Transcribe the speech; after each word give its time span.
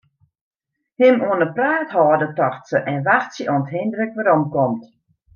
Him 1.01 1.17
oan 1.29 1.43
'e 1.45 1.49
praat 1.57 1.91
hâlde, 1.97 2.27
tocht 2.37 2.63
se, 2.71 2.77
en 2.91 2.99
wachtsje 3.07 3.43
oant 3.51 3.71
Hindrik 3.73 4.11
weromkomt. 4.17 4.83